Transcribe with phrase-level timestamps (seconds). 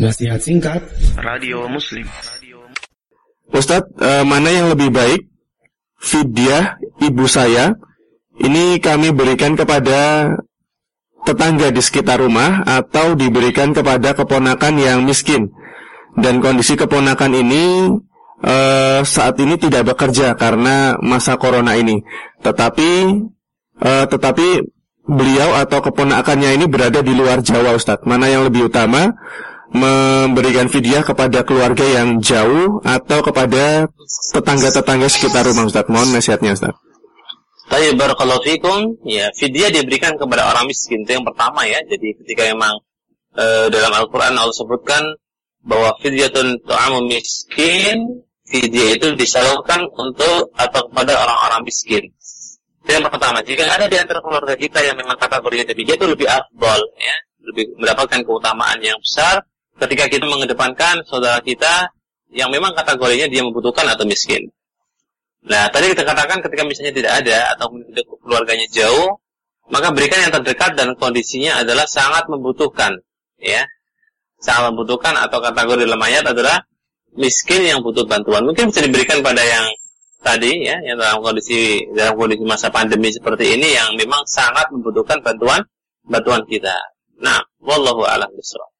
[0.00, 0.80] Nasihat singkat
[1.20, 2.08] Radio Muslim
[3.52, 5.28] Ustadz, eh, mana yang lebih baik?
[6.00, 7.76] Fidyah ibu saya
[8.40, 10.32] ini kami berikan kepada
[11.28, 15.52] tetangga di sekitar rumah atau diberikan kepada keponakan yang miskin.
[16.16, 17.92] Dan kondisi keponakan ini
[18.40, 22.00] eh, saat ini tidak bekerja karena masa corona ini.
[22.40, 22.90] Tetapi
[23.84, 24.64] eh, tetapi
[25.04, 28.08] beliau atau keponakannya ini berada di luar Jawa Ustadz.
[28.08, 29.12] Mana yang lebih utama?
[29.70, 33.86] Memberikan fidyah kepada keluarga yang jauh atau kepada
[34.34, 35.86] tetangga-tetangga sekitar rumah Ustaz.
[35.86, 36.74] Mohon nasihatnya Ustaz.
[37.70, 37.94] Tapi
[38.42, 41.78] fikum, ya fidyah diberikan kepada orang miskin itu yang pertama ya.
[41.86, 42.82] Jadi ketika memang
[43.38, 45.06] e, dalam Al-Qur'an Allah sebutkan
[45.62, 52.10] bahwa fidyatun tu'amu miskin, fidyah itu disalurkan untuk atau kepada orang-orang miskin.
[52.82, 53.38] Itu yang pertama.
[53.46, 57.16] Jika ada di antara keluarga kita yang memang kategorinya demikian itu lebih afdol ya,
[57.54, 59.46] lebih mendapatkan keutamaan yang besar
[59.80, 61.90] ketika kita mengedepankan saudara kita
[62.30, 64.52] yang memang kategorinya dia membutuhkan atau miskin.
[65.40, 67.72] Nah, tadi kita katakan ketika misalnya tidak ada atau
[68.20, 69.18] keluarganya jauh,
[69.72, 73.00] maka berikan yang terdekat dan kondisinya adalah sangat membutuhkan,
[73.40, 73.64] ya.
[74.40, 76.60] Sangat membutuhkan atau kategori dalam ayat adalah
[77.16, 78.44] miskin yang butuh bantuan.
[78.44, 79.64] Mungkin bisa diberikan pada yang
[80.20, 85.24] tadi ya, yang dalam kondisi dalam kondisi masa pandemi seperti ini yang memang sangat membutuhkan
[85.24, 85.64] bantuan
[86.04, 86.76] bantuan kita.
[87.20, 88.79] Nah, wallahu a'lam bishawab.